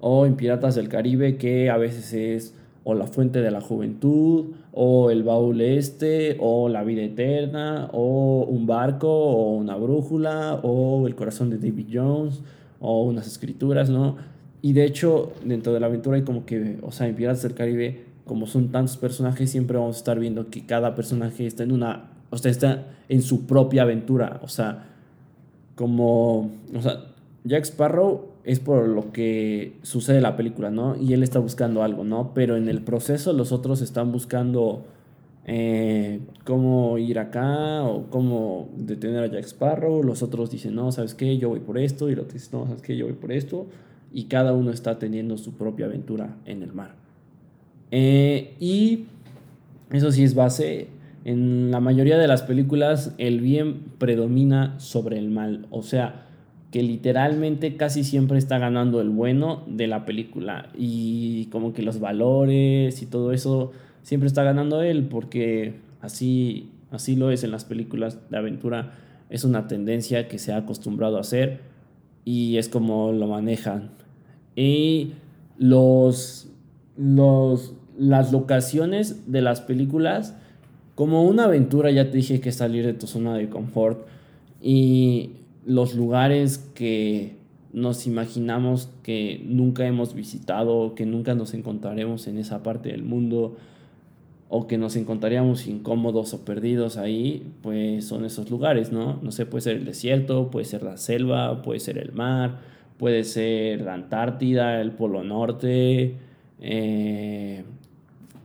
O 0.00 0.24
en 0.24 0.36
Piratas 0.36 0.76
del 0.76 0.88
Caribe 0.88 1.36
que 1.36 1.68
a 1.68 1.76
veces 1.76 2.14
es 2.14 2.54
o 2.84 2.94
la 2.94 3.06
fuente 3.06 3.40
de 3.40 3.50
la 3.50 3.60
juventud, 3.60 4.46
o 4.72 5.10
el 5.10 5.22
baúl 5.22 5.60
este, 5.60 6.36
o 6.40 6.68
la 6.68 6.82
vida 6.82 7.02
eterna, 7.02 7.88
o 7.92 8.44
un 8.48 8.66
barco, 8.66 9.08
o 9.08 9.54
una 9.54 9.76
brújula, 9.76 10.60
o 10.62 11.06
el 11.06 11.14
corazón 11.14 11.50
de 11.50 11.58
David 11.58 11.86
Jones, 11.92 12.42
o 12.80 13.04
unas 13.04 13.26
escrituras, 13.26 13.90
¿no? 13.90 14.16
Y 14.62 14.72
de 14.72 14.84
hecho, 14.84 15.32
dentro 15.44 15.72
de 15.72 15.80
la 15.80 15.86
aventura 15.86 16.16
hay 16.16 16.22
como 16.22 16.44
que, 16.44 16.78
o 16.82 16.92
sea, 16.92 17.08
en 17.08 17.14
Piratas 17.14 17.42
del 17.42 17.54
Caribe, 17.54 18.04
como 18.24 18.46
son 18.46 18.70
tantos 18.70 18.96
personajes, 18.96 19.50
siempre 19.50 19.76
vamos 19.76 19.96
a 19.96 19.98
estar 19.98 20.18
viendo 20.18 20.50
que 20.50 20.64
cada 20.66 20.94
personaje 20.94 21.46
está 21.46 21.64
en 21.64 21.72
una, 21.72 22.10
o 22.30 22.38
sea, 22.38 22.50
está 22.50 22.86
en 23.08 23.22
su 23.22 23.46
propia 23.46 23.82
aventura, 23.82 24.40
o 24.42 24.48
sea, 24.48 24.86
como, 25.74 26.50
o 26.74 26.80
sea, 26.80 27.06
Jack 27.44 27.64
Sparrow 27.64 28.31
es 28.44 28.60
por 28.60 28.88
lo 28.88 29.12
que 29.12 29.76
sucede 29.82 30.20
la 30.20 30.36
película, 30.36 30.70
¿no? 30.70 30.96
Y 30.96 31.12
él 31.12 31.22
está 31.22 31.38
buscando 31.38 31.82
algo, 31.82 32.04
¿no? 32.04 32.32
Pero 32.34 32.56
en 32.56 32.68
el 32.68 32.82
proceso 32.82 33.32
los 33.32 33.52
otros 33.52 33.82
están 33.82 34.10
buscando 34.10 34.84
eh, 35.44 36.20
cómo 36.44 36.98
ir 36.98 37.18
acá 37.18 37.82
o 37.84 38.08
cómo 38.10 38.68
detener 38.76 39.24
a 39.24 39.26
Jack 39.26 39.44
Sparrow. 39.44 40.02
Los 40.02 40.22
otros 40.22 40.50
dicen, 40.50 40.74
no, 40.74 40.90
¿sabes 40.92 41.14
qué? 41.14 41.38
Yo 41.38 41.48
voy 41.50 41.60
por 41.60 41.78
esto. 41.78 42.08
Y 42.08 42.14
los 42.14 42.24
otro 42.24 42.34
dice, 42.34 42.50
no, 42.52 42.66
¿sabes 42.66 42.82
qué? 42.82 42.96
Yo 42.96 43.06
voy 43.06 43.14
por 43.14 43.32
esto. 43.32 43.66
Y 44.12 44.24
cada 44.24 44.52
uno 44.52 44.70
está 44.70 44.98
teniendo 44.98 45.38
su 45.38 45.52
propia 45.54 45.86
aventura 45.86 46.36
en 46.44 46.62
el 46.62 46.72
mar. 46.72 46.94
Eh, 47.90 48.54
y 48.58 49.04
eso 49.90 50.10
sí 50.10 50.24
es 50.24 50.34
base. 50.34 50.88
En 51.24 51.70
la 51.70 51.78
mayoría 51.78 52.18
de 52.18 52.26
las 52.26 52.42
películas 52.42 53.14
el 53.18 53.40
bien 53.40 53.84
predomina 53.98 54.78
sobre 54.80 55.18
el 55.18 55.30
mal. 55.30 55.66
O 55.70 55.82
sea, 55.82 56.26
que 56.72 56.82
literalmente 56.82 57.76
casi 57.76 58.02
siempre 58.02 58.38
está 58.38 58.58
ganando 58.58 59.02
el 59.02 59.10
bueno 59.10 59.62
de 59.66 59.86
la 59.86 60.06
película. 60.06 60.70
Y 60.76 61.46
como 61.46 61.74
que 61.74 61.82
los 61.82 62.00
valores 62.00 63.02
y 63.02 63.06
todo 63.06 63.32
eso 63.32 63.72
siempre 64.02 64.26
está 64.26 64.42
ganando 64.42 64.82
él 64.82 65.04
porque 65.04 65.74
así 66.00 66.70
así 66.90 67.14
lo 67.14 67.30
es 67.30 67.44
en 67.44 67.50
las 67.50 67.66
películas 67.66 68.18
de 68.30 68.38
aventura. 68.38 68.94
Es 69.28 69.44
una 69.44 69.68
tendencia 69.68 70.28
que 70.28 70.38
se 70.38 70.52
ha 70.52 70.56
acostumbrado 70.56 71.18
a 71.18 71.20
hacer 71.20 71.60
y 72.24 72.56
es 72.56 72.70
como 72.70 73.12
lo 73.12 73.26
manejan. 73.26 73.90
Y 74.56 75.12
los 75.58 76.48
los 76.96 77.74
las 77.98 78.32
locaciones 78.32 79.30
de 79.30 79.42
las 79.42 79.60
películas, 79.60 80.34
como 80.94 81.24
una 81.24 81.44
aventura, 81.44 81.90
ya 81.90 82.10
te 82.10 82.16
dije 82.16 82.40
que 82.40 82.50
salir 82.50 82.86
de 82.86 82.94
tu 82.94 83.06
zona 83.06 83.34
de 83.34 83.50
confort. 83.50 84.06
Y 84.62 85.32
los 85.64 85.94
lugares 85.94 86.58
que 86.74 87.36
nos 87.72 88.06
imaginamos 88.06 88.90
que 89.02 89.42
nunca 89.46 89.86
hemos 89.86 90.14
visitado, 90.14 90.94
que 90.94 91.06
nunca 91.06 91.34
nos 91.34 91.54
encontraremos 91.54 92.26
en 92.26 92.38
esa 92.38 92.62
parte 92.62 92.90
del 92.90 93.02
mundo 93.02 93.56
o 94.48 94.66
que 94.66 94.76
nos 94.76 94.96
encontraríamos 94.96 95.66
incómodos 95.66 96.34
o 96.34 96.44
perdidos 96.44 96.98
ahí, 96.98 97.50
pues 97.62 98.04
son 98.04 98.26
esos 98.26 98.50
lugares, 98.50 98.92
¿no? 98.92 99.18
No 99.22 99.32
sé, 99.32 99.46
puede 99.46 99.62
ser 99.62 99.76
el 99.76 99.86
desierto, 99.86 100.50
puede 100.50 100.66
ser 100.66 100.82
la 100.82 100.98
selva, 100.98 101.62
puede 101.62 101.80
ser 101.80 101.96
el 101.96 102.12
mar, 102.12 102.58
puede 102.98 103.24
ser 103.24 103.80
la 103.80 103.94
Antártida, 103.94 104.82
el 104.82 104.92
Polo 104.92 105.24
Norte, 105.24 106.16
eh, 106.60 107.64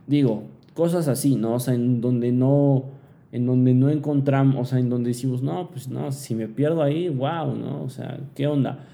digo, 0.06 0.44
cosas 0.72 1.08
así, 1.08 1.36
¿no? 1.36 1.56
O 1.56 1.60
sea, 1.60 1.74
en 1.74 2.00
donde 2.00 2.32
no, 2.32 2.86
en 3.32 3.46
donde 3.46 3.74
no 3.74 3.90
encontramos, 3.90 4.56
o 4.56 4.64
sea, 4.64 4.78
en 4.78 4.88
donde 4.88 5.08
decimos, 5.08 5.42
no, 5.42 5.70
pues 5.70 5.88
no, 5.88 6.12
si 6.12 6.34
me 6.34 6.48
pierdo 6.48 6.82
ahí, 6.82 7.08
wow, 7.08 7.54
¿no? 7.54 7.82
O 7.82 7.90
sea, 7.90 8.18
¿qué 8.34 8.46
onda? 8.46 8.86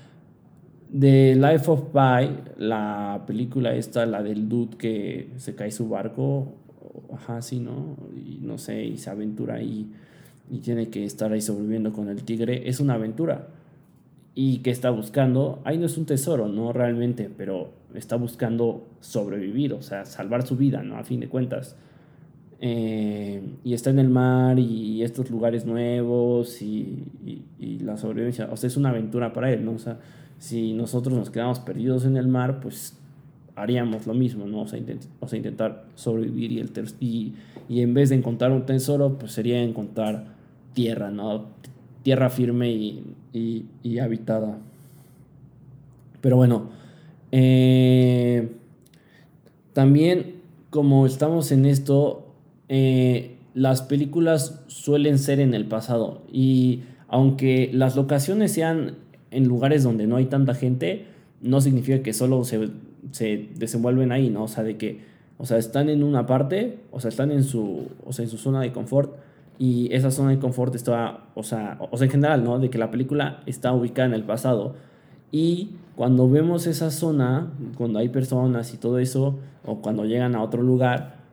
De 0.91 1.35
Life 1.35 1.71
of 1.71 1.93
Pi, 1.93 2.31
la 2.59 3.23
película 3.27 3.75
esta, 3.75 4.07
la 4.07 4.23
del 4.23 4.49
dude 4.49 4.77
que 4.77 5.31
se 5.37 5.55
cae 5.55 5.71
su 5.71 5.89
barco, 5.89 6.55
ajá, 7.13 7.43
sí, 7.43 7.61
¿no? 7.61 7.97
Y 8.17 8.39
no 8.43 8.59
sé, 8.59 8.85
y 8.85 8.99
se 8.99 9.11
aventura 9.11 9.55
ahí 9.55 9.91
y 10.51 10.59
tiene 10.59 10.89
que 10.89 11.05
estar 11.05 11.33
ahí 11.33 11.41
sobreviviendo 11.41 11.93
con 11.93 12.09
el 12.09 12.23
tigre, 12.25 12.69
es 12.69 12.81
una 12.81 12.95
aventura. 12.95 13.49
Y 14.35 14.59
que 14.59 14.71
está 14.71 14.91
buscando, 14.91 15.61
ahí 15.65 15.79
no 15.79 15.87
es 15.87 15.97
un 15.97 16.07
tesoro, 16.07 16.49
¿no? 16.49 16.73
Realmente, 16.73 17.31
pero 17.35 17.71
está 17.95 18.17
buscando 18.17 18.87
sobrevivir, 19.01 19.73
o 19.73 19.83
sea, 19.83 20.05
salvar 20.05 20.45
su 20.45 20.57
vida, 20.57 20.83
¿no? 20.83 20.97
A 20.97 21.05
fin 21.05 21.21
de 21.21 21.29
cuentas. 21.29 21.77
Eh, 22.61 23.43
y 23.63 23.75
está 23.75 23.91
en 23.91 23.99
el 23.99 24.09
mar 24.09 24.59
y, 24.59 25.03
estos 25.03 25.31
lugares 25.31 25.67
nuevos 25.67 26.63
y, 26.63 27.05
y, 27.59 27.79
la 27.81 27.97
sobrevivencia, 27.97 28.49
o 28.51 28.57
sea, 28.57 28.69
es 28.69 28.77
una 28.77 28.91
aventura 28.91 29.33
para 29.33 29.53
él, 29.53 29.65
¿no? 29.65 29.73
O 29.73 29.79
sea, 29.79 29.99
si 30.39 30.73
nosotros 30.73 31.15
nos 31.15 31.31
quedamos 31.31 31.61
perdidos 31.61 32.07
en 32.07 32.17
el 32.17 32.27
mar, 32.27 32.61
pues 32.61 32.97
haríamos 33.57 34.07
lo 34.07 34.15
mismo, 34.15 34.47
¿no? 34.47 34.63
O 34.63 34.67
sea, 34.67 34.79
intentar 34.79 35.85
sobrevivir 35.95 36.53
y, 36.53 36.61
el 36.61 36.71
y, 37.01 37.35
y, 37.69 37.81
en 37.83 37.93
vez 37.93 38.09
de 38.09 38.17
encontrar 38.17 38.53
un 38.53 38.65
tesoro, 38.65 39.19
pues 39.19 39.33
sería 39.33 39.63
encontrar 39.63 40.25
tierra, 40.73 41.11
¿no? 41.11 41.47
Tierra 42.03 42.31
firme 42.31 42.71
y, 42.71 43.67
y 43.83 43.99
habitada. 43.99 44.59
Pero 46.21 46.37
bueno, 46.37 46.71
eh, 47.31 48.49
también 49.73 50.37
como 50.71 51.05
estamos 51.05 51.53
en 51.53 51.67
esto, 51.67 52.24
eh, 52.75 53.37
las 53.55 53.83
películas 53.83 54.65
suelen 54.67 55.19
ser 55.19 55.39
en 55.39 55.55
el 55.55 55.67
pasado 55.67 56.23
y 56.33 56.81
aunque 57.07 57.71
las 57.73 57.95
locaciones 57.95 58.53
sean 58.53 58.97
en 59.31 59.47
lugares 59.47 59.85
donde 59.85 60.07
no 60.07 60.17
hay 60.17 60.27
tanta 60.27 60.55
gente, 60.55 61.05
no 61.41 61.61
significa 61.61 62.03
que 62.03 62.13
solo 62.13 62.43
se 62.45 62.69
se 63.13 63.49
desenvuelven 63.55 64.13
ahí, 64.13 64.31
¿no? 64.31 64.45
O 64.45 64.49
sea, 64.49 64.65
de 64.65 64.77
que, 64.77 65.01
o 65.39 65.47
sea, 65.47 65.59
están 65.59 65.89
en 65.89 66.03
una 66.03 66.27
parte, 66.27 66.79
o 66.91 67.01
sea, 67.01 67.09
están 67.09 67.31
en 67.31 67.45
su, 67.45 67.89
o 68.05 68.13
sea, 68.13 68.25
en 68.25 68.31
su 68.31 68.39
zona 68.39 68.61
de 68.61 68.73
confort 68.73 69.15
y 69.59 69.93
esa 69.95 70.11
zona 70.11 70.31
de 70.31 70.39
confort 70.39 70.75
está, 70.75 71.25
o 71.35 71.43
sea, 71.43 71.79
o 71.91 71.97
sea, 71.97 72.07
en 72.07 72.11
general, 72.11 72.45
¿no? 72.45 72.59
De 72.59 72.71
que 72.71 72.79
la 72.79 72.91
película 72.91 73.43
está 73.47 73.73
ubicada 73.73 74.09
en 74.09 74.15
el 74.15 74.25
pasado 74.25 74.75
y 75.31 75.71
cuando 75.97 76.29
vemos 76.29 76.67
esa 76.67 76.91
zona, 76.91 77.53
cuando 77.77 77.99
hay 77.99 78.09
personas 78.09 78.75
y 78.75 78.79
todo 78.79 78.99
eso, 78.99 79.39
o 79.65 79.81
cuando 79.81 80.05
llegan 80.05 80.35
a 80.35 80.43
otro 80.43 80.63
lugar, 80.63 81.24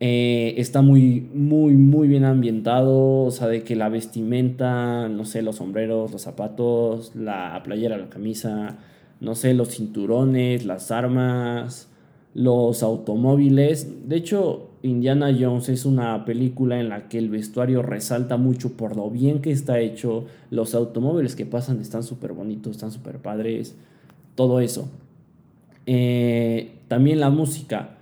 eh, 0.00 0.54
está 0.58 0.82
muy, 0.82 1.28
muy, 1.34 1.74
muy 1.74 2.08
bien 2.08 2.24
ambientado, 2.24 3.24
o 3.24 3.30
sea, 3.30 3.48
de 3.48 3.62
que 3.62 3.76
la 3.76 3.88
vestimenta, 3.88 5.08
no 5.08 5.24
sé, 5.24 5.42
los 5.42 5.56
sombreros, 5.56 6.12
los 6.12 6.22
zapatos, 6.22 7.14
la 7.14 7.60
playera, 7.64 7.96
la 7.96 8.10
camisa, 8.10 8.78
no 9.20 9.34
sé, 9.34 9.54
los 9.54 9.68
cinturones, 9.68 10.66
las 10.66 10.90
armas, 10.90 11.88
los 12.34 12.82
automóviles. 12.82 14.08
De 14.08 14.16
hecho, 14.16 14.70
Indiana 14.82 15.34
Jones 15.38 15.68
es 15.68 15.86
una 15.86 16.24
película 16.24 16.78
en 16.78 16.88
la 16.90 17.08
que 17.08 17.18
el 17.18 17.30
vestuario 17.30 17.80
resalta 17.80 18.36
mucho 18.36 18.76
por 18.76 18.96
lo 18.96 19.08
bien 19.10 19.40
que 19.40 19.52
está 19.52 19.78
hecho. 19.80 20.26
Los 20.50 20.74
automóviles 20.74 21.36
que 21.36 21.46
pasan 21.46 21.80
están 21.80 22.02
súper 22.02 22.32
bonitos, 22.32 22.72
están 22.72 22.90
súper 22.90 23.18
padres. 23.18 23.76
Todo 24.34 24.60
eso. 24.60 24.90
Eh, 25.86 26.72
también 26.88 27.20
la 27.20 27.30
música. 27.30 27.93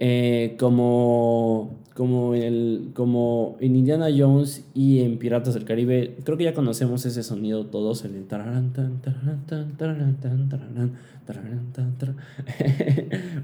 Eh, 0.00 0.56
como 0.58 1.80
como, 2.00 2.34
el, 2.34 2.92
como 2.94 3.58
en 3.60 3.76
Indiana 3.76 4.06
Jones 4.16 4.64
y 4.72 5.00
en 5.00 5.18
Piratas 5.18 5.52
del 5.52 5.66
Caribe, 5.66 6.16
creo 6.24 6.38
que 6.38 6.44
ya 6.44 6.54
conocemos 6.54 7.04
ese 7.04 7.22
sonido 7.22 7.66
todos, 7.66 8.06
el 8.06 8.14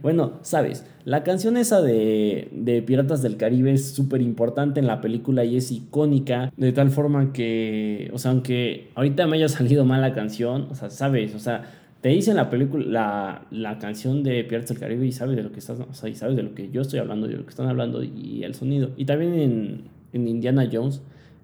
bueno, 0.03 0.39
sabes, 0.41 0.87
la 1.05 1.23
canción 1.23 1.59
esa 1.59 1.83
de, 1.83 2.49
de 2.51 2.81
Piratas 2.81 3.21
del 3.21 3.37
Caribe 3.37 3.73
es 3.73 3.93
súper 3.93 4.23
importante 4.23 4.81
en 4.81 4.87
la 4.87 5.03
película 5.03 5.45
y 5.45 5.57
es 5.57 5.71
icónica, 5.71 6.51
de 6.57 6.73
tal 6.73 6.91
forma 6.91 7.35
que, 7.35 8.11
o 8.15 8.19
sea, 8.19 8.31
aunque 8.31 8.89
ahorita 8.95 9.27
me 9.27 9.37
haya 9.37 9.51
salido 9.51 9.85
mal 9.85 10.01
la 10.01 10.15
canción, 10.15 10.69
o 10.71 10.75
sea, 10.75 10.89
sabes, 10.89 11.35
o 11.35 11.39
sea, 11.39 11.65
te 12.07 12.13
dicen 12.13 12.37
la 12.37 12.49
película, 12.51 13.45
la, 13.51 13.79
canción 13.81 14.23
de 14.23 14.45
Piratas 14.45 14.69
del 14.69 14.79
Caribe 14.79 15.05
y 15.05 15.11
sabes 15.11 15.35
de 15.35 15.43
lo 15.43 15.51
que 15.51 15.59
estás, 15.59 15.81
o 15.81 16.07
y 16.07 16.15
sabes 16.15 16.37
de 16.37 16.45
lo 16.45 16.55
que 16.55 16.71
yo 16.71 16.83
estoy 16.83 17.01
hablando, 17.01 17.27
de 17.27 17.37
lo 17.37 17.43
que 17.43 17.51
están 17.51 17.67
hablando 17.67 18.01
y 18.05 18.45
el 18.45 18.55
sonido. 18.55 18.93
Y 18.97 19.07
también 19.07 19.35
en, 19.35 19.81
en 20.13 20.29
Indiana 20.29 20.71
Jones, 20.73 21.03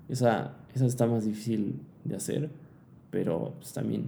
esa, 0.09 0.53
esa 0.73 0.87
está 0.87 1.09
más 1.09 1.25
difícil 1.25 1.81
de 2.05 2.15
hacer, 2.15 2.49
pero 3.11 3.55
pues 3.59 3.73
también 3.73 4.05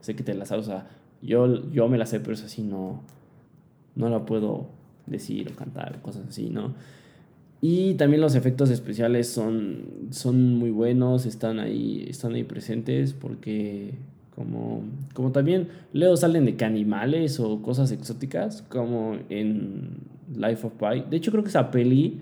sé 0.00 0.14
que 0.14 0.22
te 0.22 0.34
la 0.34 0.44
sabes, 0.44 0.66
o 0.66 0.70
sea, 0.72 0.86
yo, 1.22 1.70
yo 1.70 1.88
me 1.88 1.96
la 1.96 2.04
sé, 2.04 2.20
pero 2.20 2.34
es 2.34 2.44
así, 2.44 2.60
no, 2.60 3.00
no 3.94 4.10
la 4.10 4.26
puedo 4.26 4.66
decir 5.06 5.50
o 5.50 5.56
cantar, 5.56 6.02
cosas 6.02 6.26
así, 6.28 6.50
¿no? 6.50 6.74
Y 7.62 7.94
también 7.94 8.20
los 8.20 8.34
efectos 8.34 8.68
especiales 8.68 9.26
son, 9.30 10.08
son 10.10 10.56
muy 10.56 10.70
buenos, 10.70 11.24
están 11.24 11.60
ahí, 11.60 12.04
están 12.10 12.34
ahí 12.34 12.44
presentes 12.44 13.14
porque 13.14 13.94
como, 14.34 14.82
como 15.12 15.32
también 15.32 15.68
luego 15.92 16.16
salen 16.16 16.44
de 16.44 16.56
que 16.56 16.64
animales 16.64 17.38
o 17.40 17.62
cosas 17.62 17.92
exóticas, 17.92 18.62
como 18.62 19.16
en 19.28 19.98
Life 20.34 20.66
of 20.66 20.72
Pi. 20.74 21.04
De 21.08 21.16
hecho, 21.16 21.30
creo 21.30 21.42
que 21.42 21.50
esa 21.50 21.70
peli, 21.70 22.20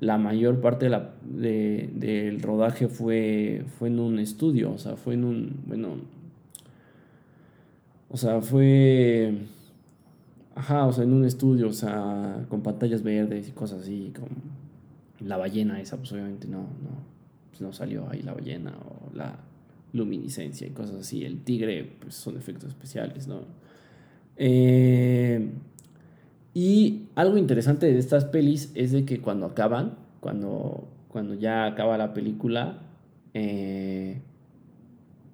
la 0.00 0.18
mayor 0.18 0.60
parte 0.60 0.88
de 0.88 1.00
de, 1.24 1.90
del 1.94 2.40
rodaje 2.40 2.88
fue, 2.88 3.64
fue 3.78 3.88
en 3.88 4.00
un 4.00 4.18
estudio, 4.18 4.72
o 4.72 4.78
sea, 4.78 4.96
fue 4.96 5.14
en 5.14 5.24
un, 5.24 5.60
bueno, 5.66 5.96
o 8.10 8.16
sea, 8.16 8.40
fue, 8.40 9.34
ajá, 10.54 10.86
o 10.86 10.92
sea, 10.92 11.04
en 11.04 11.12
un 11.12 11.24
estudio, 11.24 11.68
o 11.68 11.72
sea, 11.72 12.46
con 12.48 12.62
pantallas 12.62 13.02
verdes 13.02 13.48
y 13.48 13.52
cosas 13.52 13.82
así, 13.82 14.12
como 14.14 14.28
la 15.20 15.36
ballena 15.36 15.80
esa, 15.80 15.96
pues 15.96 16.12
obviamente 16.12 16.48
no, 16.48 16.58
no, 16.58 16.90
pues 17.50 17.60
no 17.60 17.72
salió 17.72 18.08
ahí 18.10 18.22
la 18.22 18.34
ballena 18.34 18.72
o 18.78 19.16
la 19.16 19.36
luminiscencia 19.92 20.66
y 20.66 20.70
cosas 20.70 20.96
así. 20.96 21.24
El 21.24 21.42
tigre, 21.42 21.96
pues 22.00 22.14
son 22.14 22.36
efectos 22.36 22.70
especiales, 22.70 23.26
¿no? 23.26 23.42
Eh, 24.36 25.50
y 26.54 27.02
algo 27.14 27.36
interesante 27.38 27.86
de 27.86 27.98
estas 27.98 28.24
pelis 28.24 28.72
es 28.74 28.92
de 28.92 29.04
que 29.04 29.20
cuando 29.20 29.46
acaban, 29.46 29.96
cuando, 30.20 30.88
cuando 31.08 31.34
ya 31.34 31.66
acaba 31.66 31.98
la 31.98 32.14
película, 32.14 32.80
eh, 33.34 34.20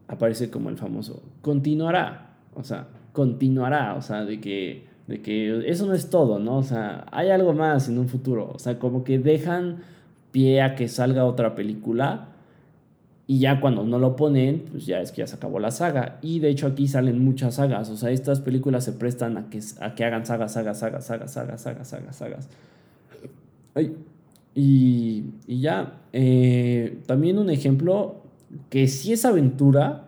aparece 0.09 0.51
como 0.51 0.71
el 0.71 0.77
famoso 0.77 1.23
continuará, 1.41 2.37
o 2.55 2.65
sea, 2.65 2.89
continuará, 3.13 3.95
o 3.95 4.03
sea, 4.03 4.25
de 4.25 4.41
que, 4.41 4.87
de 5.07 5.21
que 5.21 5.69
eso 5.69 5.87
no 5.87 5.95
es 5.95 6.11
todo, 6.11 6.39
¿no? 6.39 6.59
O 6.59 6.63
sea, 6.63 7.07
hay 7.13 7.31
algo 7.31 7.53
más 7.53 7.89
en 7.89 7.99
un 7.99 8.09
futuro, 8.09 8.51
o 8.53 8.59
sea, 8.59 8.79
como 8.79 9.05
que 9.05 9.19
dejan 9.19 9.83
pie 10.33 10.63
a 10.63 10.75
que 10.75 10.89
salga 10.89 11.25
otra 11.25 11.55
película 11.55 12.34
y 13.26 13.38
ya 13.38 13.61
cuando 13.61 13.85
no 13.85 13.99
lo 13.99 14.16
ponen, 14.16 14.64
pues 14.71 14.85
ya 14.85 15.00
es 15.00 15.11
que 15.11 15.19
ya 15.19 15.26
se 15.26 15.37
acabó 15.37 15.59
la 15.59 15.71
saga. 15.71 16.19
Y 16.21 16.40
de 16.40 16.50
hecho 16.50 16.66
aquí 16.66 16.88
salen 16.88 17.25
muchas 17.25 17.54
sagas. 17.54 17.88
O 17.88 17.97
sea, 17.97 18.11
estas 18.11 18.40
películas 18.40 18.85
se 18.85 18.93
prestan 18.93 19.38
a 19.38 19.49
que, 19.49 19.61
a 19.81 19.95
que 19.95 20.04
hagan 20.04 20.26
sagas, 20.26 20.52
sagas, 20.52 20.78
sagas, 20.78 21.07
sagas, 21.07 21.33
sagas, 21.33 21.62
sagas, 21.88 22.16
sagas. 22.16 22.49
Ay. 23.75 23.97
Y, 24.54 25.25
y 25.47 25.61
ya. 25.61 25.95
Eh, 26.12 26.99
también 27.07 27.38
un 27.38 27.49
ejemplo 27.49 28.16
que 28.69 28.88
sí 28.88 29.14
es 29.14 29.25
aventura, 29.25 30.04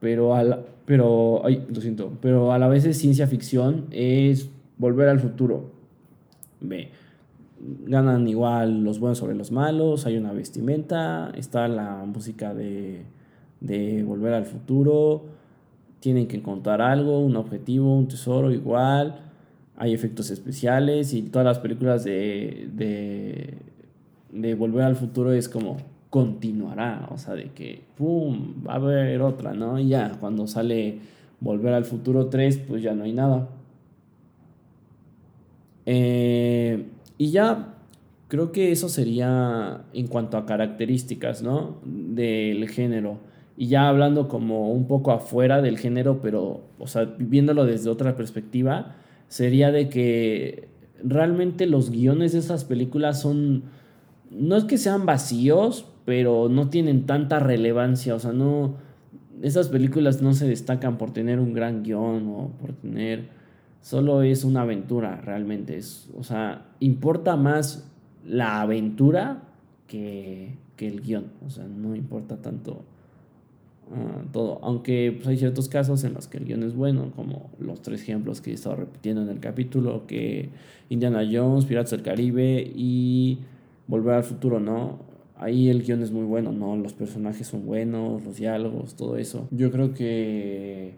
pero 0.00 0.34
a 0.34 0.42
la, 0.42 0.60
pero, 0.86 1.42
ay, 1.44 1.64
lo 1.72 1.80
siento, 1.80 2.12
pero 2.20 2.52
a 2.52 2.58
la 2.58 2.66
vez 2.66 2.84
es 2.86 2.98
ciencia 2.98 3.26
ficción, 3.26 3.86
es 3.90 4.48
Volver 4.78 5.08
al 5.08 5.20
futuro. 5.20 5.70
Ve 6.60 6.88
ganan 7.84 8.26
igual 8.28 8.82
los 8.82 8.98
buenos 8.98 9.18
sobre 9.18 9.34
los 9.34 9.52
malos, 9.52 10.06
hay 10.06 10.16
una 10.16 10.32
vestimenta, 10.32 11.30
está 11.36 11.68
la 11.68 12.04
música 12.04 12.54
de, 12.54 13.04
de 13.60 14.02
Volver 14.02 14.34
al 14.34 14.46
Futuro, 14.46 15.24
tienen 16.00 16.26
que 16.26 16.36
encontrar 16.36 16.80
algo, 16.82 17.20
un 17.20 17.36
objetivo, 17.36 17.96
un 17.96 18.08
tesoro 18.08 18.50
igual, 18.50 19.20
hay 19.76 19.94
efectos 19.94 20.30
especiales 20.30 21.14
y 21.14 21.22
todas 21.22 21.44
las 21.44 21.58
películas 21.60 22.04
de, 22.04 22.68
de, 22.72 23.58
de 24.32 24.54
Volver 24.54 24.84
al 24.84 24.96
Futuro 24.96 25.32
es 25.32 25.48
como 25.48 25.76
continuará, 26.10 27.08
o 27.10 27.16
sea, 27.16 27.34
de 27.34 27.52
que, 27.52 27.84
¡pum!, 27.96 28.62
va 28.66 28.74
a 28.74 28.76
haber 28.76 29.22
otra, 29.22 29.54
¿no? 29.54 29.78
Y 29.78 29.88
ya, 29.88 30.18
cuando 30.20 30.46
sale 30.46 30.98
Volver 31.40 31.72
al 31.72 31.86
Futuro 31.86 32.26
3, 32.26 32.58
pues 32.68 32.82
ya 32.82 32.94
no 32.94 33.04
hay 33.04 33.14
nada. 33.14 33.48
Eh, 35.86 36.86
y 37.18 37.30
ya, 37.30 37.74
creo 38.28 38.52
que 38.52 38.72
eso 38.72 38.88
sería 38.88 39.84
en 39.92 40.06
cuanto 40.06 40.36
a 40.36 40.46
características, 40.46 41.42
¿no? 41.42 41.80
Del 41.84 42.68
género. 42.68 43.18
Y 43.56 43.68
ya 43.68 43.88
hablando 43.88 44.28
como 44.28 44.72
un 44.72 44.86
poco 44.86 45.12
afuera 45.12 45.60
del 45.60 45.78
género, 45.78 46.20
pero, 46.22 46.62
o 46.78 46.86
sea, 46.86 47.14
viéndolo 47.18 47.66
desde 47.66 47.90
otra 47.90 48.16
perspectiva, 48.16 48.96
sería 49.28 49.70
de 49.70 49.88
que 49.88 50.68
realmente 51.04 51.66
los 51.66 51.90
guiones 51.90 52.32
de 52.32 52.38
esas 52.38 52.64
películas 52.64 53.20
son, 53.20 53.64
no 54.30 54.56
es 54.56 54.64
que 54.64 54.78
sean 54.78 55.06
vacíos, 55.06 55.86
pero 56.04 56.48
no 56.48 56.70
tienen 56.70 57.06
tanta 57.06 57.38
relevancia, 57.38 58.14
o 58.14 58.18
sea, 58.18 58.32
no, 58.32 58.76
esas 59.42 59.68
películas 59.68 60.22
no 60.22 60.32
se 60.32 60.48
destacan 60.48 60.98
por 60.98 61.12
tener 61.12 61.38
un 61.38 61.52
gran 61.52 61.82
guion 61.82 62.26
o 62.28 62.52
por 62.60 62.72
tener, 62.72 63.28
solo 63.82 64.22
es 64.22 64.44
una 64.44 64.62
aventura 64.62 65.20
realmente, 65.20 65.76
es, 65.76 66.08
o 66.16 66.24
sea, 66.24 66.66
importa 66.80 67.36
más 67.36 67.86
la 68.24 68.62
aventura 68.62 69.42
que, 69.88 70.54
que 70.76 70.86
el 70.86 71.02
guion, 71.02 71.26
o 71.44 71.50
sea, 71.50 71.64
no 71.64 71.94
importa 71.94 72.36
tanto 72.36 72.84
ah, 73.92 74.22
todo, 74.32 74.60
aunque 74.62 75.12
pues, 75.16 75.26
hay 75.26 75.36
ciertos 75.36 75.68
casos 75.68 76.04
en 76.04 76.14
los 76.14 76.28
que 76.28 76.38
el 76.38 76.44
guion 76.44 76.62
es 76.62 76.74
bueno, 76.74 77.10
como 77.14 77.50
los 77.58 77.82
tres 77.82 78.02
ejemplos 78.02 78.40
que 78.40 78.52
he 78.52 78.54
estado 78.54 78.76
repitiendo 78.76 79.20
en 79.22 79.28
el 79.28 79.40
capítulo, 79.40 80.06
que 80.06 80.48
Indiana 80.88 81.28
Jones, 81.30 81.66
Piratas 81.66 81.90
del 81.90 82.02
Caribe 82.02 82.72
y 82.74 83.38
Volver 83.88 84.14
al 84.14 84.24
Futuro, 84.24 84.60
¿no? 84.60 85.00
Ahí 85.36 85.68
el 85.68 85.82
guion 85.82 86.02
es 86.04 86.12
muy 86.12 86.24
bueno, 86.24 86.52
¿no? 86.52 86.76
Los 86.76 86.92
personajes 86.92 87.48
son 87.48 87.66
buenos, 87.66 88.22
los 88.22 88.36
diálogos, 88.36 88.94
todo 88.94 89.16
eso. 89.16 89.48
Yo 89.50 89.72
creo 89.72 89.92
que 89.92 90.94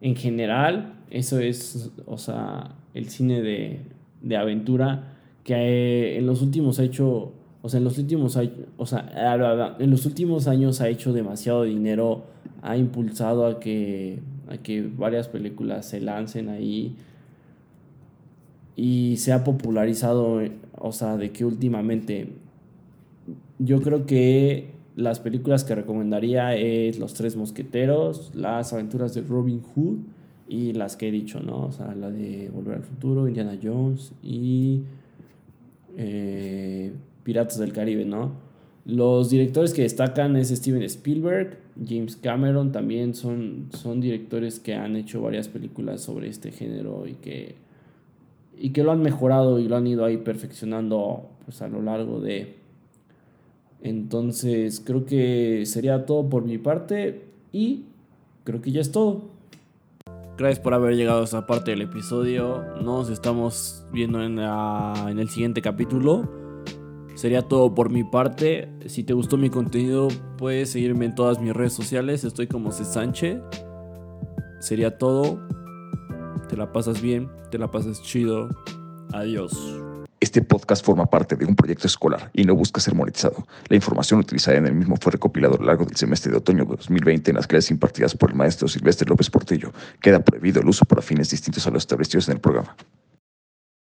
en 0.00 0.16
general 0.16 0.94
eso 1.10 1.38
es, 1.38 1.90
o 2.06 2.18
sea, 2.18 2.74
el 2.94 3.08
cine 3.08 3.42
de, 3.42 4.36
aventura 4.36 5.16
que 5.44 6.18
en 6.18 6.26
los 6.26 6.42
últimos 6.42 6.78
ha 6.78 6.84
hecho, 6.84 7.32
o 7.62 7.68
sea, 7.68 7.78
en 7.78 7.84
los 7.84 7.98
últimos, 7.98 8.36
o 8.76 8.86
sea, 8.86 9.76
en 9.78 9.90
los 9.90 10.06
últimos 10.06 10.46
años 10.46 10.80
ha 10.80 10.88
hecho 10.88 11.12
demasiado 11.12 11.64
dinero, 11.64 12.24
ha 12.62 12.76
impulsado 12.76 13.46
a 13.46 13.60
que, 13.60 14.20
a 14.48 14.58
que 14.58 14.82
varias 14.82 15.28
películas 15.28 15.86
se 15.86 16.00
lancen 16.00 16.48
ahí 16.48 16.94
y 18.76 19.16
se 19.16 19.32
ha 19.32 19.42
popularizado, 19.42 20.40
o 20.78 20.92
sea, 20.92 21.16
de 21.16 21.32
que 21.32 21.44
últimamente 21.44 22.34
yo 23.58 23.82
creo 23.82 24.06
que 24.06 24.79
las 25.00 25.20
películas 25.20 25.64
que 25.64 25.74
recomendaría 25.74 26.54
es 26.54 26.98
Los 26.98 27.14
Tres 27.14 27.36
Mosqueteros, 27.36 28.32
Las 28.34 28.72
Aventuras 28.72 29.14
de 29.14 29.22
Robin 29.22 29.62
Hood 29.62 29.98
y 30.48 30.72
las 30.72 30.96
que 30.96 31.08
he 31.08 31.10
dicho, 31.10 31.40
¿no? 31.40 31.66
O 31.66 31.72
sea, 31.72 31.94
la 31.94 32.10
de 32.10 32.50
Volver 32.52 32.76
al 32.76 32.82
Futuro, 32.82 33.26
Indiana 33.26 33.58
Jones 33.62 34.12
y 34.22 34.82
eh, 35.96 36.92
Piratas 37.22 37.58
del 37.58 37.72
Caribe, 37.72 38.04
¿no? 38.04 38.32
Los 38.84 39.30
directores 39.30 39.72
que 39.72 39.82
destacan 39.82 40.36
es 40.36 40.48
Steven 40.48 40.82
Spielberg, 40.82 41.58
James 41.86 42.16
Cameron, 42.16 42.72
también 42.72 43.14
son, 43.14 43.68
son 43.72 44.00
directores 44.00 44.58
que 44.58 44.74
han 44.74 44.96
hecho 44.96 45.22
varias 45.22 45.48
películas 45.48 46.00
sobre 46.00 46.28
este 46.28 46.50
género 46.50 47.06
y 47.06 47.14
que, 47.14 47.54
y 48.58 48.70
que 48.70 48.82
lo 48.82 48.90
han 48.92 49.02
mejorado 49.02 49.58
y 49.60 49.68
lo 49.68 49.76
han 49.76 49.86
ido 49.86 50.04
ahí 50.04 50.16
perfeccionando 50.16 51.28
pues, 51.44 51.62
a 51.62 51.68
lo 51.68 51.80
largo 51.82 52.20
de, 52.20 52.59
entonces 53.82 54.82
creo 54.84 55.04
que 55.06 55.64
sería 55.66 56.06
todo 56.06 56.28
por 56.28 56.44
mi 56.44 56.58
parte 56.58 57.24
y 57.52 57.84
creo 58.44 58.60
que 58.60 58.72
ya 58.72 58.80
es 58.80 58.92
todo. 58.92 59.22
Gracias 60.36 60.60
por 60.60 60.72
haber 60.72 60.96
llegado 60.96 61.20
a 61.20 61.24
esta 61.24 61.46
parte 61.46 61.72
del 61.72 61.82
episodio. 61.82 62.64
Nos 62.82 63.10
estamos 63.10 63.84
viendo 63.92 64.22
en, 64.22 64.38
en 64.38 65.18
el 65.18 65.28
siguiente 65.28 65.60
capítulo. 65.60 66.28
Sería 67.14 67.42
todo 67.42 67.74
por 67.74 67.90
mi 67.90 68.04
parte. 68.04 68.70
Si 68.86 69.04
te 69.04 69.12
gustó 69.12 69.36
mi 69.36 69.50
contenido, 69.50 70.08
puedes 70.38 70.70
seguirme 70.70 71.04
en 71.04 71.14
todas 71.14 71.38
mis 71.38 71.52
redes 71.52 71.74
sociales. 71.74 72.24
Estoy 72.24 72.46
como 72.46 72.72
C. 72.72 72.86
Sánchez. 72.86 73.42
Sería 74.60 74.96
todo. 74.96 75.38
Te 76.48 76.56
la 76.56 76.72
pasas 76.72 77.02
bien, 77.02 77.28
te 77.50 77.58
la 77.58 77.70
pasas 77.70 78.02
chido. 78.02 78.48
Adiós. 79.12 79.79
Este 80.22 80.42
podcast 80.42 80.84
forma 80.84 81.06
parte 81.06 81.34
de 81.34 81.46
un 81.46 81.56
proyecto 81.56 81.86
escolar 81.86 82.30
y 82.34 82.44
no 82.44 82.54
busca 82.54 82.78
ser 82.78 82.94
monetizado. 82.94 83.46
La 83.68 83.76
información 83.76 84.20
utilizada 84.20 84.58
en 84.58 84.66
el 84.66 84.74
mismo 84.74 84.96
fue 85.00 85.12
recopilada 85.12 85.54
a 85.54 85.58
lo 85.58 85.64
largo 85.64 85.86
del 85.86 85.96
semestre 85.96 86.30
de 86.30 86.36
otoño 86.36 86.66
de 86.66 86.76
2020 86.76 87.30
en 87.30 87.36
las 87.36 87.46
clases 87.46 87.70
impartidas 87.70 88.14
por 88.14 88.28
el 88.28 88.36
maestro 88.36 88.68
Silvestre 88.68 89.08
López 89.08 89.30
Portillo. 89.30 89.72
Queda 89.98 90.20
prohibido 90.20 90.60
el 90.60 90.68
uso 90.68 90.84
para 90.84 91.00
fines 91.00 91.30
distintos 91.30 91.66
a 91.66 91.70
los 91.70 91.84
establecidos 91.84 92.28
en 92.28 92.34
el 92.34 92.40
programa. 92.40 92.76